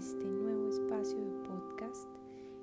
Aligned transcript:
este 0.00 0.24
nuevo 0.24 0.66
espacio 0.70 1.18
de 1.18 1.30
podcast 1.46 2.08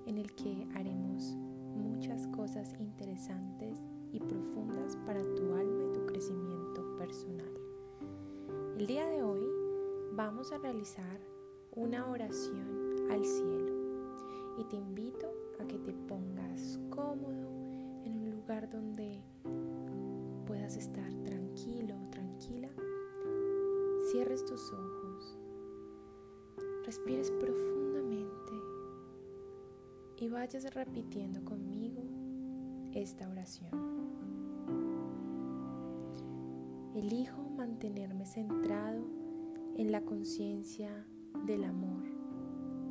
en 0.07 0.17
el 0.17 0.33
que 0.33 0.67
haremos 0.73 1.35
muchas 1.75 2.25
cosas 2.29 2.73
interesantes 2.79 3.77
y 4.11 4.19
profundas 4.19 4.97
para 5.05 5.21
tu 5.21 5.53
alma 5.53 5.83
y 5.85 5.91
tu 5.91 6.03
crecimiento 6.07 6.97
personal. 6.97 7.53
El 8.79 8.87
día 8.87 9.05
de 9.05 9.21
hoy 9.21 9.45
vamos 10.13 10.51
a 10.51 10.57
realizar 10.57 11.19
una 11.75 12.07
oración 12.07 13.11
al 13.11 13.23
cielo 13.23 13.71
y 14.57 14.63
te 14.63 14.77
invito 14.77 15.31
a 15.59 15.67
que 15.67 15.77
te 15.77 15.93
pongas 15.93 16.79
cómodo 16.89 17.51
en 18.03 18.17
un 18.17 18.31
lugar 18.31 18.67
donde 18.67 19.21
puedas 20.47 20.75
estar 20.75 21.13
tranquilo 21.23 21.93
tranquila. 22.09 22.69
Cierres 24.09 24.43
tus 24.43 24.71
ojos 24.73 25.06
respires 26.87 27.31
profundamente 27.31 28.53
y 30.15 30.29
vayas 30.29 30.73
repitiendo 30.73 31.43
conmigo 31.43 32.01
esta 32.93 33.27
oración. 33.27 33.71
Elijo 36.95 37.43
mantenerme 37.57 38.25
centrado 38.25 39.03
en 39.75 39.91
la 39.91 39.99
conciencia 39.99 41.05
del 41.45 41.65
amor, 41.65 42.05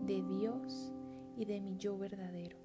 de 0.05 0.23
Dios 0.23 0.93
y 1.39 1.47
de 1.47 1.63
mi 1.63 1.79
yo 1.79 1.97
verdadero. 1.97 2.59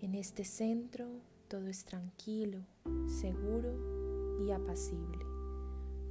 En 0.00 0.14
este 0.14 0.44
centro 0.44 1.08
todo 1.48 1.66
es 1.66 1.84
tranquilo, 1.84 2.60
seguro 3.08 4.38
y 4.46 4.52
apacible, 4.52 5.26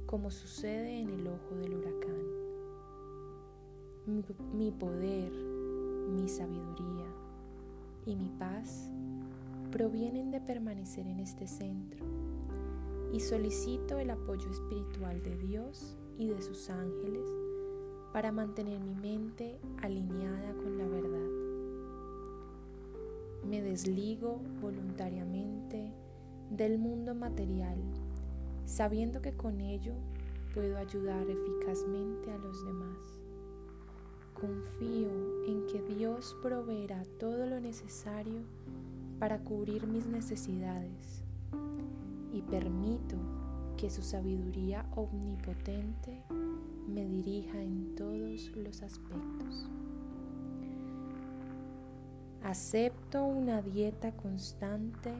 como 0.04 0.30
sucede 0.30 1.00
en 1.00 1.08
el 1.08 1.26
ojo 1.26 1.54
del 1.54 1.72
huracán. 1.72 2.41
Mi, 4.04 4.72
poder, 4.72 5.30
mi 5.30 6.28
sabiduría 6.28 7.06
y 8.04 8.16
mi 8.16 8.30
paz 8.30 8.90
provienen 9.70 10.32
de 10.32 10.40
permanecer 10.40 11.06
en 11.06 11.20
este 11.20 11.46
centro 11.46 12.04
y 13.12 13.20
solicito 13.20 13.98
el 13.98 14.10
apoyo 14.10 14.50
espiritual 14.50 15.22
de 15.22 15.36
Dios 15.36 15.96
y 16.18 16.30
de 16.30 16.42
sus 16.42 16.68
ángeles 16.68 17.30
para 18.12 18.32
mantener 18.32 18.80
mi 18.80 18.96
mente 18.96 19.60
alineada 19.82 20.52
con 20.54 20.78
la 20.78 20.88
verdad. 20.88 21.28
Me 23.48 23.62
desligo 23.62 24.40
voluntariamente 24.60 25.92
del 26.50 26.76
mundo 26.78 27.14
material, 27.14 27.78
sabiendo 28.66 29.22
que 29.22 29.36
con 29.36 29.60
ello 29.60 29.94
puedo 30.54 30.76
ayudar 30.76 31.24
eficazmente 31.30 32.32
a 32.32 32.38
los 32.38 32.64
demás. 32.64 33.21
Confío 34.42 35.46
en 35.46 35.66
que 35.68 35.80
Dios 35.94 36.36
proveerá 36.42 37.04
todo 37.20 37.46
lo 37.46 37.60
necesario 37.60 38.40
para 39.20 39.38
cubrir 39.38 39.86
mis 39.86 40.08
necesidades 40.08 41.22
y 42.32 42.42
permito 42.42 43.14
que 43.76 43.88
su 43.88 44.02
sabiduría 44.02 44.84
omnipotente 44.96 46.24
me 46.88 47.06
dirija 47.06 47.62
en 47.62 47.94
todos 47.94 48.50
los 48.56 48.82
aspectos. 48.82 49.70
Acepto 52.42 53.24
una 53.24 53.62
dieta 53.62 54.10
constante 54.10 55.12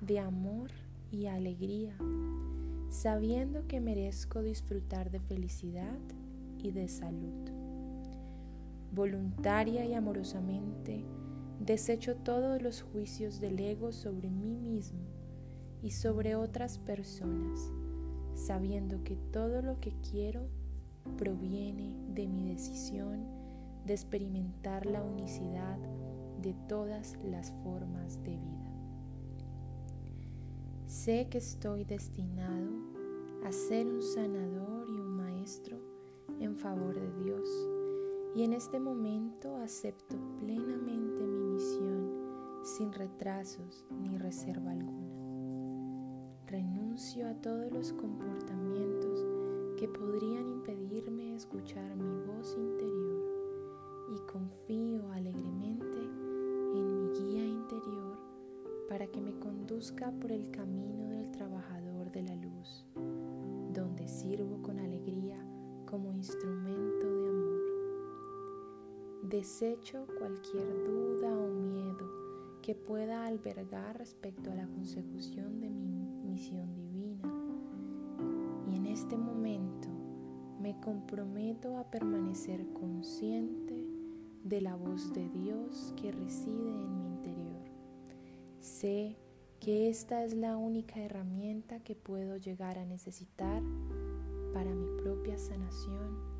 de 0.00 0.20
amor 0.20 0.70
y 1.10 1.26
alegría, 1.26 1.96
sabiendo 2.88 3.66
que 3.66 3.80
merezco 3.80 4.42
disfrutar 4.42 5.10
de 5.10 5.18
felicidad 5.18 5.98
y 6.62 6.70
de 6.70 6.86
salud. 6.86 7.59
Voluntaria 8.92 9.84
y 9.84 9.94
amorosamente 9.94 11.04
desecho 11.60 12.16
todos 12.16 12.60
los 12.60 12.82
juicios 12.82 13.38
del 13.38 13.60
ego 13.60 13.92
sobre 13.92 14.30
mí 14.30 14.56
mismo 14.56 15.04
y 15.80 15.92
sobre 15.92 16.34
otras 16.34 16.78
personas, 16.78 17.72
sabiendo 18.34 19.04
que 19.04 19.16
todo 19.16 19.62
lo 19.62 19.78
que 19.78 19.92
quiero 20.10 20.48
proviene 21.16 21.94
de 22.14 22.26
mi 22.26 22.48
decisión 22.48 23.24
de 23.86 23.92
experimentar 23.92 24.86
la 24.86 25.02
unicidad 25.02 25.78
de 26.42 26.54
todas 26.68 27.16
las 27.22 27.52
formas 27.62 28.22
de 28.24 28.30
vida. 28.30 28.70
Sé 30.86 31.28
que 31.30 31.38
estoy 31.38 31.84
destinado 31.84 32.70
a 33.44 33.52
ser 33.52 33.86
un 33.86 34.02
sanador 34.02 34.88
y 34.88 34.98
un 34.98 35.16
maestro 35.16 35.78
en 36.40 36.56
favor 36.56 36.98
de 36.98 37.24
Dios 37.24 37.48
y 38.34 38.42
en 38.42 38.52
este 38.52 38.78
momento 38.78 39.56
acepto 39.56 40.16
plenamente 40.38 41.26
mi 41.26 41.42
misión 41.54 42.10
sin 42.62 42.92
retrasos 42.92 43.84
ni 44.02 44.18
reserva 44.18 44.70
alguna 44.70 45.10
renuncio 46.50 47.28
a 47.28 47.34
todos 47.34 47.70
los 47.70 47.92
comportamientos 47.92 49.24
que 49.78 49.88
podrían 49.88 50.48
impedirme 50.48 51.36
escuchar 51.36 51.96
mi 51.96 52.18
voz 52.26 52.56
interior 52.58 53.24
y 54.12 54.18
confío 54.32 55.12
alegremente 55.12 55.98
en 56.74 56.96
mi 56.96 57.08
guía 57.18 57.46
interior 57.46 58.18
para 58.88 59.06
que 59.06 59.20
me 59.20 59.38
conduzca 59.38 60.10
por 60.20 60.32
el 60.32 60.50
camino 60.50 61.08
del 61.08 61.30
trabajador 61.30 62.10
de 62.10 62.22
la 62.22 62.34
luz, 62.34 62.84
donde 63.72 64.08
sirvo 64.08 64.60
con 64.60 64.80
alegría 64.80 65.38
como 65.86 66.12
instrumento. 66.12 67.09
Desecho 69.30 70.08
cualquier 70.18 70.66
duda 70.82 71.28
o 71.28 71.46
miedo 71.46 72.04
que 72.62 72.74
pueda 72.74 73.26
albergar 73.26 73.96
respecto 73.96 74.50
a 74.50 74.56
la 74.56 74.66
consecución 74.66 75.60
de 75.60 75.70
mi 75.70 75.94
misión 76.24 76.74
divina. 76.74 77.32
Y 78.68 78.74
en 78.74 78.86
este 78.86 79.16
momento 79.16 79.88
me 80.60 80.80
comprometo 80.80 81.78
a 81.78 81.88
permanecer 81.88 82.72
consciente 82.72 83.86
de 84.42 84.60
la 84.62 84.74
voz 84.74 85.12
de 85.12 85.28
Dios 85.28 85.94
que 85.94 86.10
reside 86.10 86.72
en 86.72 86.98
mi 86.98 87.06
interior. 87.06 87.62
Sé 88.58 89.16
que 89.60 89.90
esta 89.90 90.24
es 90.24 90.34
la 90.34 90.56
única 90.56 90.98
herramienta 90.98 91.78
que 91.78 91.94
puedo 91.94 92.36
llegar 92.36 92.80
a 92.80 92.84
necesitar 92.84 93.62
para 94.52 94.74
mi 94.74 94.88
propia 95.00 95.38
sanación 95.38 96.39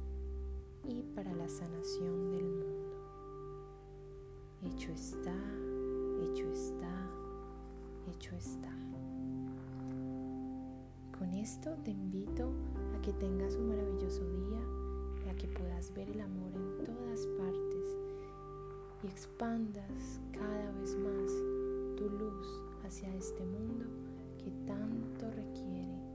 y 0.84 1.02
para 1.14 1.32
la 1.34 1.48
sanación 1.48 2.30
del 2.30 2.44
mundo. 2.44 2.96
Hecho 4.62 4.92
está, 4.92 5.34
hecho 6.22 6.50
está, 6.50 7.10
hecho 8.06 8.36
está. 8.36 8.70
Con 11.19 11.34
esto 11.34 11.76
te 11.84 11.90
invito 11.90 12.50
a 12.96 13.00
que 13.02 13.12
tengas 13.14 13.54
un 13.56 13.69
maravilloso 13.69 14.24
día 14.24 14.60
y 15.26 15.28
a 15.28 15.36
que 15.36 15.48
puedas 15.48 15.92
ver 15.94 16.08
el 16.10 16.20
amor 16.20 16.52
en 16.54 16.84
todas 16.84 17.26
partes 17.38 17.96
y 19.02 19.06
expandas 19.06 20.20
cada 20.32 20.72
vez 20.72 20.96
más 20.96 21.30
tu 21.96 22.08
luz 22.08 22.62
hacia 22.84 23.14
este 23.14 23.44
mundo 23.44 23.84
que 24.38 24.50
tanto 24.66 25.30
requiere 25.30 26.09